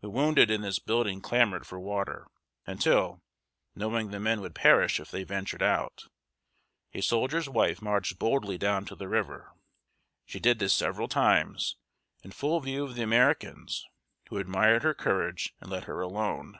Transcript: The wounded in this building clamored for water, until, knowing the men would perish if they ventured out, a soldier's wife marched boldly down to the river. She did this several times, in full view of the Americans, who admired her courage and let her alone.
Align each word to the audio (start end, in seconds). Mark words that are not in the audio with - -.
The 0.00 0.08
wounded 0.08 0.50
in 0.50 0.62
this 0.62 0.78
building 0.78 1.20
clamored 1.20 1.66
for 1.66 1.78
water, 1.78 2.26
until, 2.64 3.20
knowing 3.74 4.08
the 4.10 4.18
men 4.18 4.40
would 4.40 4.54
perish 4.54 4.98
if 4.98 5.10
they 5.10 5.24
ventured 5.24 5.62
out, 5.62 6.06
a 6.94 7.02
soldier's 7.02 7.50
wife 7.50 7.82
marched 7.82 8.18
boldly 8.18 8.56
down 8.56 8.86
to 8.86 8.94
the 8.96 9.08
river. 9.10 9.52
She 10.24 10.40
did 10.40 10.58
this 10.58 10.72
several 10.72 11.06
times, 11.06 11.76
in 12.24 12.30
full 12.30 12.60
view 12.60 12.82
of 12.86 12.94
the 12.94 13.02
Americans, 13.02 13.86
who 14.30 14.38
admired 14.38 14.84
her 14.84 14.94
courage 14.94 15.54
and 15.60 15.68
let 15.70 15.84
her 15.84 16.00
alone. 16.00 16.58